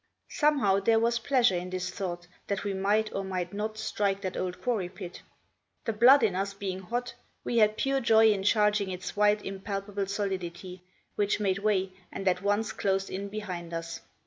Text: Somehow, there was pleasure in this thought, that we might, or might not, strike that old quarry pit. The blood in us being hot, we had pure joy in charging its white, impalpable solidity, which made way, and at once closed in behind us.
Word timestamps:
Somehow, 0.29 0.79
there 0.79 0.97
was 0.99 1.19
pleasure 1.19 1.53
in 1.55 1.69
this 1.69 1.91
thought, 1.91 2.25
that 2.47 2.63
we 2.63 2.73
might, 2.73 3.13
or 3.13 3.23
might 3.23 3.53
not, 3.53 3.77
strike 3.77 4.21
that 4.21 4.35
old 4.35 4.59
quarry 4.59 4.89
pit. 4.89 5.21
The 5.85 5.93
blood 5.93 6.23
in 6.23 6.35
us 6.35 6.55
being 6.55 6.79
hot, 6.79 7.13
we 7.43 7.59
had 7.59 7.77
pure 7.77 8.01
joy 8.01 8.31
in 8.31 8.41
charging 8.41 8.89
its 8.89 9.15
white, 9.15 9.45
impalpable 9.45 10.07
solidity, 10.07 10.81
which 11.13 11.39
made 11.39 11.59
way, 11.59 11.91
and 12.11 12.27
at 12.27 12.41
once 12.41 12.71
closed 12.71 13.11
in 13.11 13.27
behind 13.29 13.75
us. 13.75 14.01